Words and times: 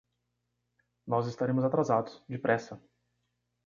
Nós 1.05 1.27
estaremos 1.27 1.63
atrasados, 1.63 2.23
depressa. 2.27 2.81